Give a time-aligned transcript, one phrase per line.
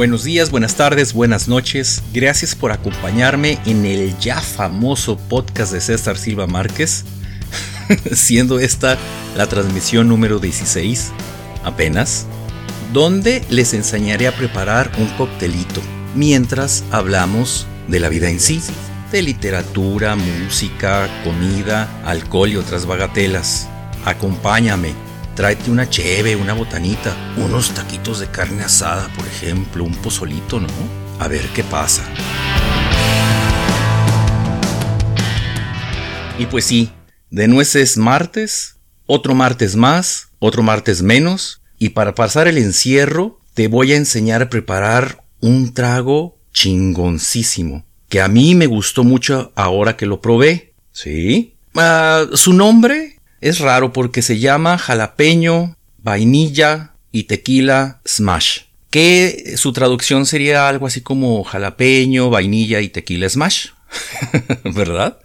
[0.00, 2.02] Buenos días, buenas tardes, buenas noches.
[2.14, 7.04] Gracias por acompañarme en el ya famoso podcast de César Silva Márquez,
[8.12, 8.96] siendo esta
[9.36, 11.12] la transmisión número 16,
[11.64, 12.24] apenas,
[12.94, 15.82] donde les enseñaré a preparar un coctelito
[16.14, 18.62] mientras hablamos de la vida en sí,
[19.12, 23.68] de literatura, música, comida, alcohol y otras bagatelas.
[24.06, 24.94] Acompáñame
[25.34, 30.68] tráete una cheve, una botanita, unos taquitos de carne asada, por ejemplo, un pozolito, ¿no?
[31.18, 32.04] A ver qué pasa.
[36.38, 36.90] Y pues sí,
[37.30, 43.68] de nueces martes, otro martes más, otro martes menos, y para pasar el encierro te
[43.68, 49.96] voy a enseñar a preparar un trago chingoncísimo, que a mí me gustó mucho ahora
[49.96, 50.74] que lo probé.
[50.92, 51.54] ¿Sí?
[51.74, 53.09] Ah, su nombre
[53.40, 58.62] es raro porque se llama jalapeño, vainilla y tequila smash.
[58.90, 63.68] Que su traducción sería algo así como jalapeño, vainilla y tequila smash.
[64.64, 65.18] ¿Verdad?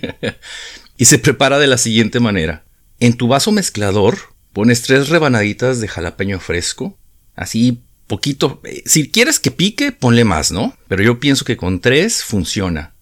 [0.96, 2.64] y se prepara de la siguiente manera.
[2.98, 4.18] En tu vaso mezclador
[4.52, 6.98] pones tres rebanaditas de jalapeño fresco.
[7.36, 8.60] Así poquito.
[8.64, 10.76] Eh, si quieres que pique, ponle más, ¿no?
[10.88, 12.92] Pero yo pienso que con tres funciona.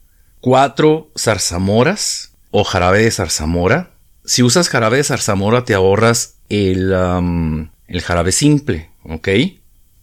[0.40, 3.97] Cuatro zarzamoras o jarabe de zarzamora
[4.28, 6.92] si usas jarabe de zarzamora te ahorras el,
[7.86, 9.28] el jarabe simple, ¿ok?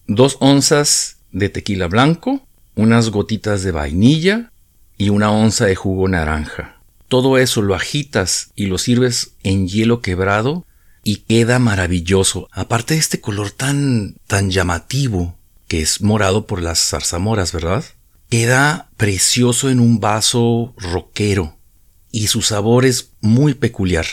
[0.08, 2.42] Dos onzas de tequila blanco,
[2.74, 4.52] unas gotitas de vainilla
[4.98, 6.82] y una onza de jugo naranja.
[7.08, 10.66] Todo eso lo agitas y lo sirves en hielo quebrado
[11.04, 12.50] y queda maravilloso.
[12.52, 15.36] Aparte de este color tan, tan llamativo
[15.68, 17.86] que es morado por las zarzamoras, ¿verdad?
[18.30, 21.56] Queda precioso en un vaso roquero
[22.16, 24.06] y su sabor es muy peculiar.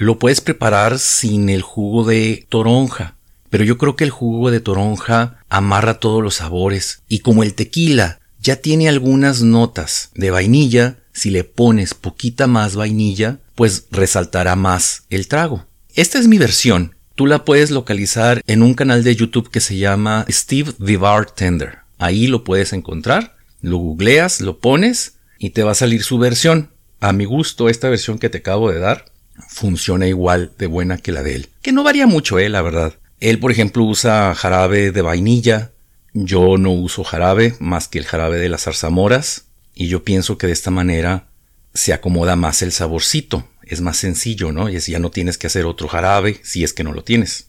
[0.00, 3.16] Lo puedes preparar sin el jugo de toronja,
[3.50, 7.52] pero yo creo que el jugo de toronja amarra todos los sabores y como el
[7.52, 14.56] tequila ya tiene algunas notas de vainilla, si le pones poquita más vainilla, pues resaltará
[14.56, 15.66] más el trago.
[15.94, 16.94] Esta es mi versión.
[17.14, 21.80] Tú la puedes localizar en un canal de YouTube que se llama Steve the Bartender.
[21.98, 26.70] Ahí lo puedes encontrar, lo googleas, lo pones y te va a salir su versión
[27.00, 29.04] a mi gusto, esta versión que te acabo de dar
[29.48, 31.48] funciona igual de buena que la de él.
[31.62, 32.94] Que no varía mucho, eh, la verdad.
[33.20, 35.72] Él, por ejemplo, usa jarabe de vainilla.
[36.12, 39.44] Yo no uso jarabe más que el jarabe de las zarzamoras.
[39.74, 41.26] Y yo pienso que de esta manera
[41.74, 43.46] se acomoda más el saborcito.
[43.62, 44.68] Es más sencillo, ¿no?
[44.68, 47.46] Y ya no tienes que hacer otro jarabe si es que no lo tienes.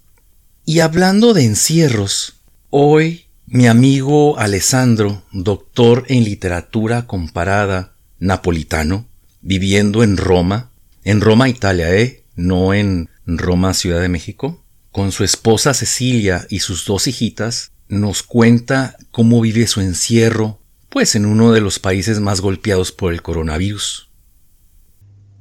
[0.65, 2.35] Y hablando de encierros,
[2.69, 9.07] hoy mi amigo Alessandro, doctor en literatura comparada napolitano,
[9.41, 10.70] viviendo en Roma,
[11.03, 12.25] en Roma, Italia, ¿eh?
[12.35, 18.23] No en Roma, Ciudad de México, con su esposa Cecilia y sus dos hijitas, nos
[18.23, 23.21] cuenta cómo vive su encierro, pues en uno de los países más golpeados por el
[23.21, 24.09] coronavirus.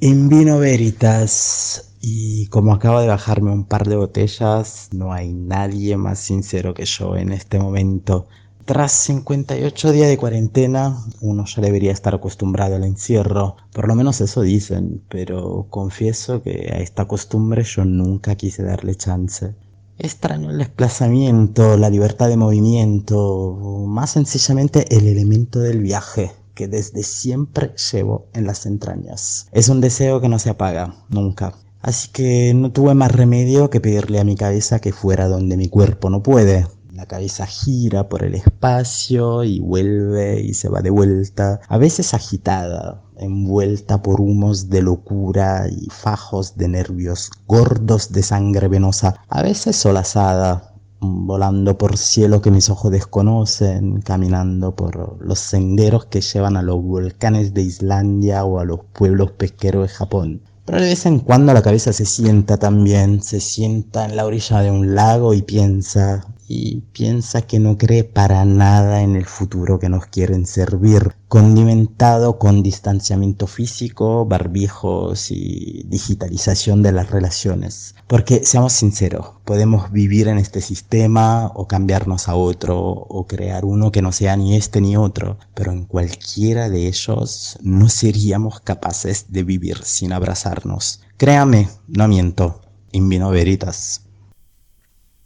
[0.00, 5.96] En vino veritas, y como acabo de bajarme un par de botellas, no hay nadie
[5.96, 8.28] más sincero que yo en este momento.
[8.70, 14.20] Tras 58 días de cuarentena, uno ya debería estar acostumbrado al encierro, por lo menos
[14.20, 19.56] eso dicen, pero confieso que a esta costumbre yo nunca quise darle chance.
[19.98, 23.56] Extraño el desplazamiento, la libertad de movimiento,
[23.88, 29.48] más sencillamente el elemento del viaje que desde siempre llevo en las entrañas.
[29.50, 31.56] Es un deseo que no se apaga, nunca.
[31.82, 35.68] Así que no tuve más remedio que pedirle a mi cabeza que fuera donde mi
[35.68, 36.66] cuerpo no puede,
[37.00, 42.12] la cabeza gira por el espacio y vuelve y se va de vuelta, a veces
[42.12, 49.42] agitada, envuelta por humos de locura y fajos de nervios gordos de sangre venosa, a
[49.42, 56.58] veces solazada, volando por cielo que mis ojos desconocen, caminando por los senderos que llevan
[56.58, 60.42] a los volcanes de Islandia o a los pueblos pesqueros de Japón.
[60.66, 64.60] Pero de vez en cuando la cabeza se sienta también, se sienta en la orilla
[64.60, 69.78] de un lago y piensa, y piensa que no cree para nada en el futuro
[69.78, 77.94] que nos quieren servir, condimentado con distanciamiento físico, barbijos y digitalización de las relaciones.
[78.08, 83.92] Porque seamos sinceros, podemos vivir en este sistema o cambiarnos a otro o crear uno
[83.92, 89.26] que no sea ni este ni otro, pero en cualquiera de ellos no seríamos capaces
[89.28, 91.00] de vivir sin abrazarnos.
[91.16, 92.60] Créame, no miento,
[92.90, 94.09] in vino veritas.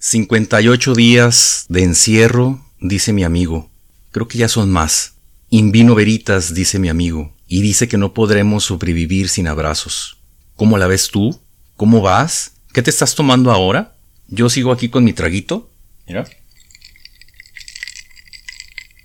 [0.06, 3.70] 58 días de encierro, dice mi amigo.
[4.10, 5.14] Creo que ya son más.
[5.48, 10.18] Invino veritas, dice mi amigo, y dice que no podremos sobrevivir sin abrazos.
[10.56, 11.40] ¿Cómo la ves tú?
[11.78, 12.52] ¿Cómo vas?
[12.74, 13.96] ¿Qué te estás tomando ahora?
[14.28, 15.70] Yo sigo aquí con mi traguito.
[16.06, 16.26] Mira.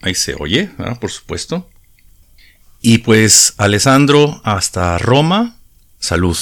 [0.02, 0.70] Ahí se oye,
[1.00, 1.70] por supuesto.
[2.82, 5.62] Y pues, Alessandro, hasta Roma,
[5.98, 6.38] salud.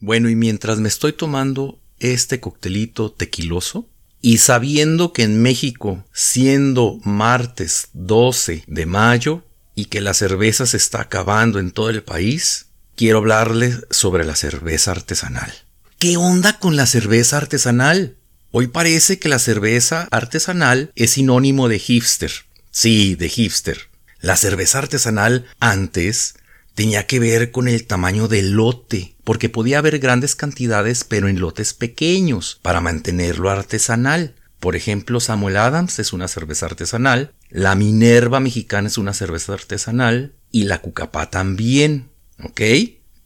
[0.00, 3.88] Bueno, y mientras me estoy tomando este coctelito tequiloso,
[4.20, 9.44] y sabiendo que en México, siendo martes 12 de mayo,
[9.74, 14.36] y que la cerveza se está acabando en todo el país, quiero hablarles sobre la
[14.36, 15.52] cerveza artesanal.
[15.98, 18.16] ¿Qué onda con la cerveza artesanal?
[18.50, 22.32] Hoy parece que la cerveza artesanal es sinónimo de hipster.
[22.70, 23.88] Sí, de hipster.
[24.20, 26.34] La cerveza artesanal antes
[26.74, 31.40] tenía que ver con el tamaño del lote, porque podía haber grandes cantidades pero en
[31.40, 34.34] lotes pequeños para mantenerlo artesanal.
[34.60, 40.34] Por ejemplo, Samuel Adams es una cerveza artesanal, la Minerva mexicana es una cerveza artesanal
[40.50, 42.10] y la Cucapá también,
[42.42, 42.60] ¿ok?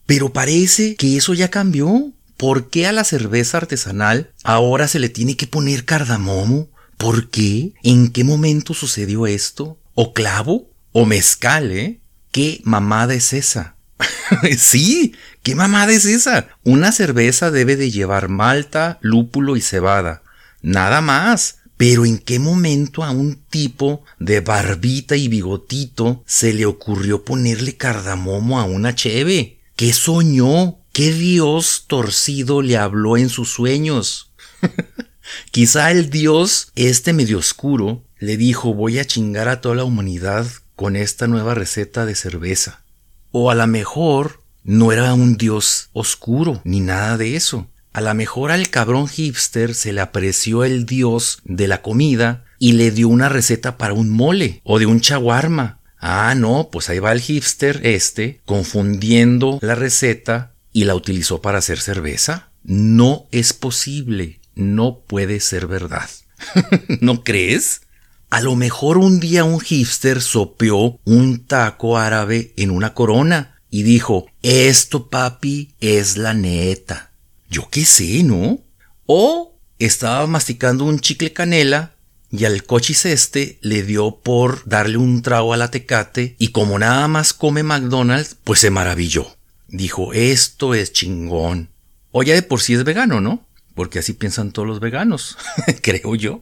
[0.05, 2.13] Pero parece que eso ya cambió.
[2.37, 6.69] ¿Por qué a la cerveza artesanal ahora se le tiene que poner cardamomo?
[6.97, 7.73] ¿Por qué?
[7.83, 9.79] ¿En qué momento sucedió esto?
[9.93, 10.71] ¿O clavo?
[10.91, 11.99] ¿O mezcal, eh?
[12.31, 13.75] ¿Qué mamada es esa?
[14.57, 15.13] sí,
[15.43, 16.47] ¿qué mamada es esa?
[16.63, 20.21] Una cerveza debe de llevar malta, lúpulo y cebada.
[20.61, 21.59] Nada más.
[21.77, 27.77] Pero ¿en qué momento a un tipo de barbita y bigotito se le ocurrió ponerle
[27.77, 29.59] cardamomo a una cheve?
[29.75, 30.79] ¿Qué soñó?
[30.91, 34.31] ¿Qué dios torcido le habló en sus sueños?
[35.51, 40.47] Quizá el dios, este medio oscuro, le dijo voy a chingar a toda la humanidad
[40.77, 42.83] con esta nueva receta de cerveza.
[43.31, 47.67] O a lo mejor no era un dios oscuro ni nada de eso.
[47.93, 52.73] A lo mejor al cabrón hipster se le apreció el dios de la comida y
[52.73, 55.79] le dio una receta para un mole o de un chaguarma.
[55.99, 61.57] Ah, no, pues ahí va el hipster este confundiendo la receta y la utilizó para
[61.57, 62.49] hacer cerveza.
[62.63, 66.07] No es posible, no puede ser verdad.
[67.01, 67.81] ¿No crees?
[68.29, 73.83] A lo mejor un día un hipster sopeó un taco árabe en una corona y
[73.83, 77.11] dijo, esto papi es la neta.
[77.49, 78.59] Yo qué sé, ¿no?
[79.05, 81.93] O estaba masticando un chicle canela
[82.29, 86.77] y al cochis este le dio por darle un trago a la tecate y como
[86.77, 89.37] nada más come McDonald's, pues se maravilló.
[89.69, 91.69] Dijo, esto es chingón.
[92.11, 93.45] O ya de por sí es vegano, ¿no?
[93.73, 95.37] Porque así piensan todos los veganos,
[95.81, 96.41] creo yo.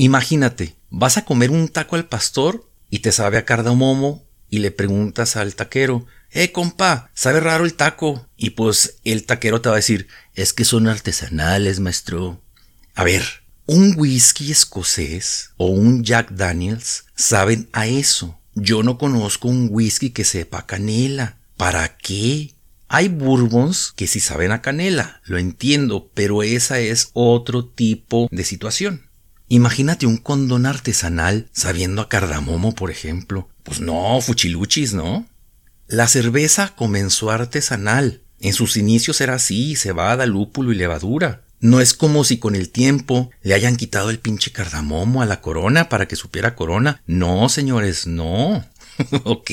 [0.00, 4.70] Imagínate, vas a comer un taco al pastor y te sabe a cardamomo y le
[4.70, 8.28] preguntas al taquero, eh, compa, sabe raro el taco.
[8.36, 12.40] Y pues el taquero te va a decir, es que son artesanales, maestro.
[12.94, 13.24] A ver,
[13.66, 18.38] un whisky escocés o un Jack Daniels saben a eso.
[18.54, 21.38] Yo no conozco un whisky que sepa canela.
[21.56, 22.54] ¿Para qué?
[22.86, 28.44] Hay bourbons que sí saben a canela, lo entiendo, pero esa es otro tipo de
[28.44, 29.07] situación.
[29.48, 33.48] Imagínate un condón artesanal sabiendo a cardamomo, por ejemplo.
[33.62, 35.26] Pues no, fuchiluchis, ¿no?
[35.86, 38.22] La cerveza comenzó artesanal.
[38.40, 41.44] En sus inicios era así, cebada, lúpulo y levadura.
[41.60, 45.40] No es como si con el tiempo le hayan quitado el pinche cardamomo a la
[45.40, 47.02] corona para que supiera corona.
[47.06, 48.64] No, señores, no.
[49.24, 49.50] ok.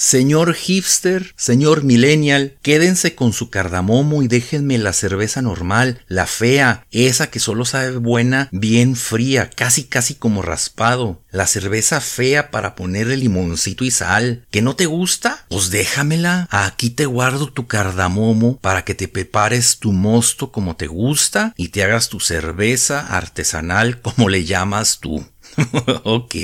[0.00, 6.86] Señor hipster, señor millennial, quédense con su cardamomo y déjenme la cerveza normal, la fea,
[6.92, 11.20] esa que solo sabe buena, bien fría, casi casi como raspado.
[11.32, 14.46] La cerveza fea para ponerle limoncito y sal.
[14.52, 15.44] ¿Que no te gusta?
[15.48, 16.46] Pues déjamela.
[16.52, 21.70] Aquí te guardo tu cardamomo para que te prepares tu mosto como te gusta y
[21.70, 25.26] te hagas tu cerveza artesanal como le llamas tú.
[26.04, 26.36] ok.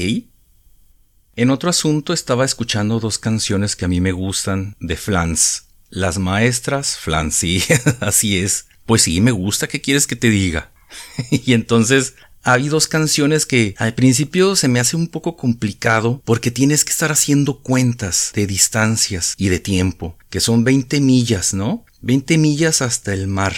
[1.36, 5.64] En otro asunto estaba escuchando dos canciones que a mí me gustan de Flans.
[5.90, 7.62] Las maestras, Flans, sí,
[8.00, 8.66] así es.
[8.86, 10.70] Pues sí, me gusta, ¿qué quieres que te diga?
[11.30, 12.14] y entonces
[12.44, 16.92] hay dos canciones que al principio se me hace un poco complicado porque tienes que
[16.92, 21.84] estar haciendo cuentas de distancias y de tiempo, que son 20 millas, ¿no?
[22.02, 23.56] 20 millas hasta el mar.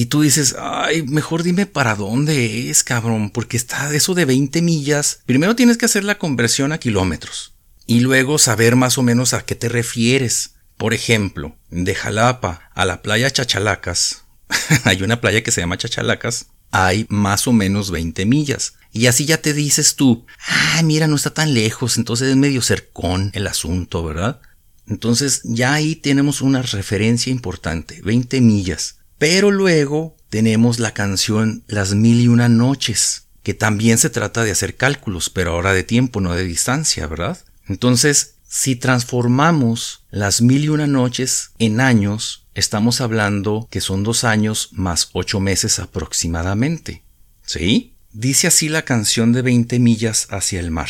[0.00, 4.62] Y tú dices, ay, mejor dime para dónde es, cabrón, porque está eso de 20
[4.62, 5.20] millas.
[5.26, 7.52] Primero tienes que hacer la conversión a kilómetros
[7.84, 10.54] y luego saber más o menos a qué te refieres.
[10.78, 14.24] Por ejemplo, de Jalapa a la playa Chachalacas,
[14.84, 18.76] hay una playa que se llama Chachalacas, hay más o menos 20 millas.
[18.92, 22.62] Y así ya te dices tú, ay, mira, no está tan lejos, entonces es medio
[22.62, 24.40] cercón el asunto, ¿verdad?
[24.86, 28.99] Entonces ya ahí tenemos una referencia importante, 20 millas.
[29.20, 34.50] Pero luego tenemos la canción Las mil y una noches, que también se trata de
[34.50, 37.38] hacer cálculos, pero ahora de tiempo, no de distancia, ¿verdad?
[37.68, 44.24] Entonces, si transformamos las mil y una noches en años, estamos hablando que son dos
[44.24, 47.02] años más ocho meses aproximadamente.
[47.44, 47.92] ¿Sí?
[48.14, 50.88] Dice así la canción de 20 millas hacia el mar.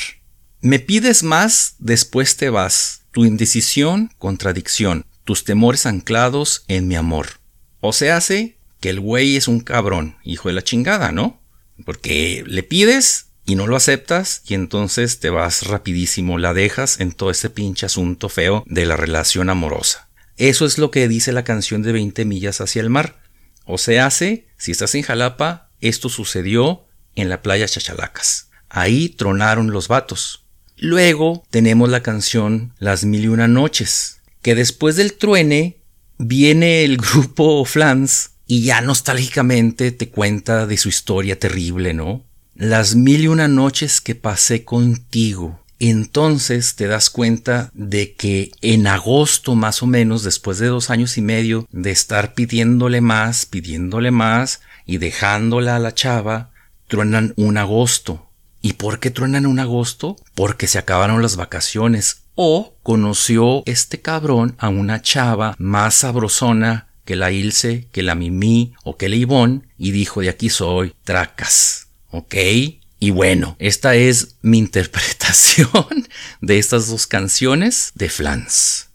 [0.60, 3.00] Me pides más, después te vas.
[3.10, 5.04] Tu indecisión, contradicción.
[5.24, 7.39] Tus temores anclados en mi amor.
[7.80, 11.40] O se hace que el güey es un cabrón, hijo de la chingada, ¿no?
[11.84, 17.12] Porque le pides y no lo aceptas y entonces te vas rapidísimo, la dejas en
[17.12, 20.08] todo ese pinche asunto feo de la relación amorosa.
[20.36, 23.20] Eso es lo que dice la canción de 20 millas hacia el mar.
[23.64, 28.50] O se hace, si estás en Jalapa, esto sucedió en la playa Chachalacas.
[28.68, 30.44] Ahí tronaron los vatos.
[30.76, 35.79] Luego tenemos la canción Las Mil y Una Noches, que después del truene
[36.20, 42.24] viene el grupo Flans y ya nostálgicamente te cuenta de su historia terrible, ¿no?
[42.54, 45.64] Las mil y una noches que pasé contigo.
[45.78, 51.16] Entonces te das cuenta de que en agosto más o menos, después de dos años
[51.16, 56.50] y medio de estar pidiéndole más, pidiéndole más y dejándola a la chava,
[56.86, 58.28] truenan un agosto.
[58.60, 60.16] ¿Y por qué truenan un agosto?
[60.34, 67.14] Porque se acabaron las vacaciones o conoció este cabrón a una chava más sabrosona que
[67.14, 71.88] la Ilse, que la Mimi o que la Ivonne y dijo de aquí soy, tracas.
[72.08, 72.34] ¿Ok?
[72.98, 75.68] Y bueno, esta es mi interpretación
[76.40, 78.88] de estas dos canciones de Flans.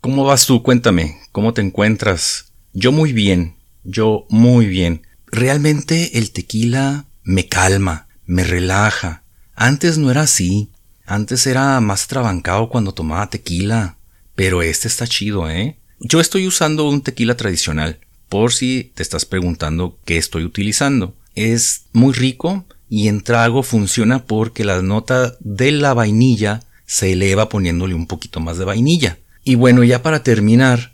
[0.00, 0.62] ¿Cómo vas tú?
[0.62, 2.52] Cuéntame, ¿cómo te encuentras?
[2.72, 5.04] Yo muy bien, yo muy bien.
[5.26, 9.24] Realmente el tequila me calma, me relaja.
[9.56, 10.70] Antes no era así.
[11.06, 13.96] Antes era más trabancado cuando tomaba tequila.
[14.34, 15.76] Pero este está chido, ¿eh?
[16.00, 21.14] Yo estoy usando un tequila tradicional, por si te estás preguntando qué estoy utilizando.
[21.34, 27.48] Es muy rico y en trago funciona porque la nota de la vainilla se eleva
[27.48, 29.18] poniéndole un poquito más de vainilla.
[29.44, 30.92] Y bueno, ya para terminar,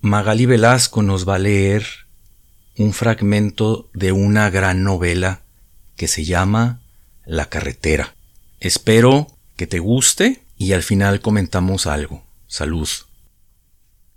[0.00, 1.86] Magali Velasco nos va a leer
[2.78, 5.42] un fragmento de una gran novela
[5.96, 6.80] que se llama
[7.24, 8.15] La carretera.
[8.66, 12.24] Espero que te guste y al final comentamos algo.
[12.48, 12.88] Salud.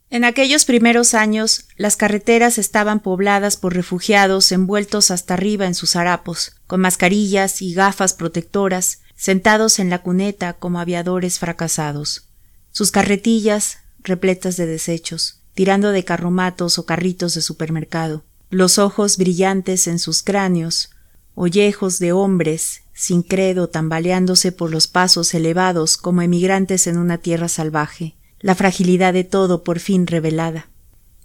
[0.10, 5.96] En aquellos primeros años, las carreteras estaban pobladas por refugiados envueltos hasta arriba en sus
[5.96, 12.24] harapos, con mascarillas y gafas protectoras, sentados en la cuneta como aviadores fracasados.
[12.72, 19.86] Sus carretillas, repletas de desechos, tirando de carromatos o carritos de supermercado, los ojos brillantes
[19.86, 20.89] en sus cráneos,
[21.36, 27.48] ollejos de hombres, sin credo tambaleándose por los pasos elevados como emigrantes en una tierra
[27.48, 30.68] salvaje, la fragilidad de todo por fin revelada.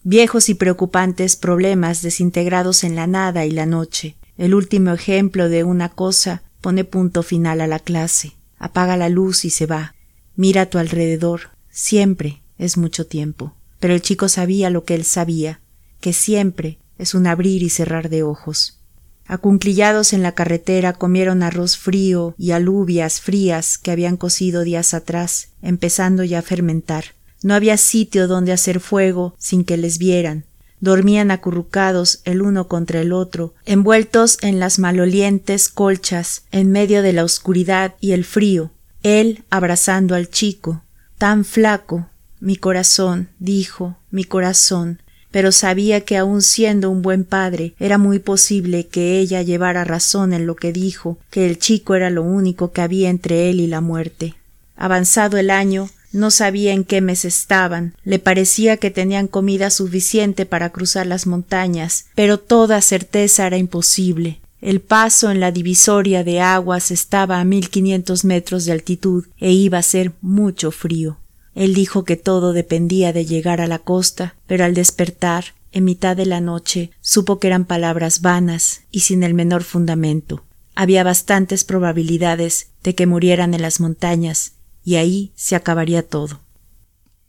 [0.04, 4.14] Viejos y preocupantes problemas desintegrados en la nada y la noche.
[4.38, 8.35] El último ejemplo de una cosa pone punto final a la clase.
[8.57, 9.97] Apaga la luz y se va.
[10.37, 11.50] Mira a tu alrededor.
[11.71, 13.52] Siempre es mucho tiempo.
[13.81, 15.61] Pero el chico sabía lo que él sabía,
[16.00, 18.78] que siempre es un abrir y cerrar de ojos.
[19.26, 25.49] Acunclillados en la carretera comieron arroz frío y alubias frías que habían cocido días atrás,
[25.62, 27.14] empezando ya a fermentar.
[27.43, 30.45] No había sitio donde hacer fuego sin que les vieran.
[30.81, 37.14] Dormían acurrucados el uno contra el otro, envueltos en las malolientes colchas, en medio de
[37.14, 38.71] la oscuridad y el frío,
[39.02, 40.83] él abrazando al chico,
[41.16, 42.09] tan flaco.
[42.40, 45.00] Mi corazón, dijo, mi corazón,
[45.35, 50.33] pero sabía que aun siendo un buen padre, era muy posible que ella llevara razón
[50.33, 53.67] en lo que dijo, que el chico era lo único que había entre él y
[53.67, 54.37] la muerte.
[54.76, 60.47] Avanzado el año, no sabía en qué mes estaban, le parecía que tenían comida suficiente
[60.47, 64.38] para cruzar las montañas, pero toda certeza era imposible.
[64.61, 69.50] El paso en la divisoria de aguas estaba a mil quinientos metros de altitud e
[69.50, 71.19] iba a ser mucho frío.
[71.55, 76.17] Él dijo que todo dependía de llegar a la costa, pero al despertar, en mitad
[76.17, 80.45] de la noche, supo que eran palabras vanas y sin el menor fundamento.
[80.75, 84.53] Había bastantes probabilidades de que murieran en las montañas,
[84.85, 86.41] y ahí se acabaría todo.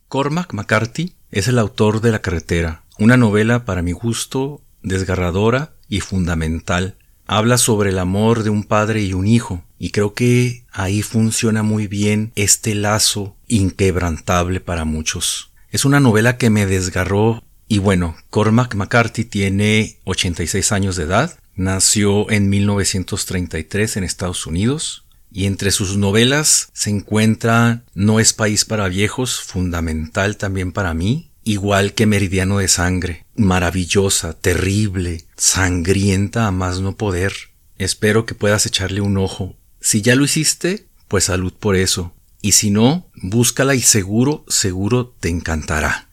[0.08, 6.00] Cormac McCarthy es el autor de La carretera, una novela para mi gusto desgarradora y
[6.00, 11.02] fundamental habla sobre el amor de un padre y un hijo, y creo que ahí
[11.02, 15.50] funciona muy bien este lazo inquebrantable para muchos.
[15.70, 21.38] Es una novela que me desgarró y bueno, Cormac McCarthy tiene 86 años de edad,
[21.56, 28.64] nació en 1933 en Estados Unidos, y entre sus novelas se encuentra No es país
[28.64, 36.52] para viejos, fundamental también para mí, igual que Meridiano de Sangre, maravillosa, terrible, sangrienta a
[36.52, 37.34] más no poder.
[37.78, 39.56] Espero que puedas echarle un ojo.
[39.86, 42.12] Si ya lo hiciste, pues salud por eso.
[42.42, 46.08] Y si no, búscala y seguro, seguro te encantará.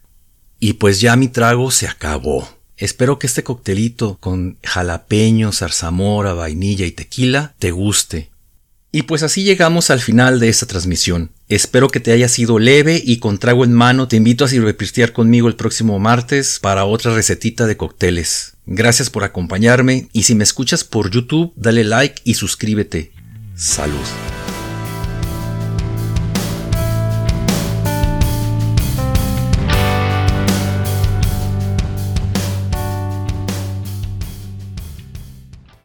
[0.59, 2.47] Y pues ya mi trago se acabó.
[2.77, 8.29] Espero que este coctelito con jalapeño, zarzamora, vainilla y tequila te guste.
[8.91, 11.31] Y pues así llegamos al final de esta transmisión.
[11.49, 15.13] Espero que te haya sido leve y con trago en mano te invito a sirvepistear
[15.13, 18.53] conmigo el próximo martes para otra recetita de cócteles.
[18.67, 23.13] Gracias por acompañarme y si me escuchas por YouTube dale like y suscríbete.
[23.55, 24.42] Salud.